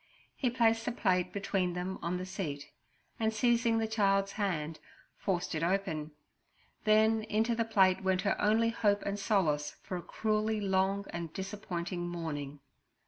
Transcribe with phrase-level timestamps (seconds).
[0.35, 2.71] He placed the plate between them on the seat,
[3.19, 4.79] and seizing the child's hand,
[5.15, 6.09] forced it open;
[6.85, 11.31] then into the plate went her only hope and solace for a cruelly long and
[11.33, 12.61] disappointing morning.